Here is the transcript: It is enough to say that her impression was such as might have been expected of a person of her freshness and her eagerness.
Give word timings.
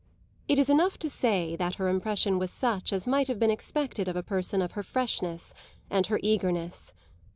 It 0.47 0.57
is 0.57 0.67
enough 0.67 0.97
to 0.97 1.09
say 1.11 1.55
that 1.57 1.75
her 1.75 1.87
impression 1.87 2.39
was 2.39 2.49
such 2.49 2.91
as 2.91 3.05
might 3.05 3.27
have 3.27 3.37
been 3.37 3.51
expected 3.51 4.07
of 4.07 4.15
a 4.15 4.23
person 4.23 4.59
of 4.59 4.71
her 4.71 4.81
freshness 4.81 5.53
and 5.91 6.07
her 6.07 6.19
eagerness. 6.23 6.91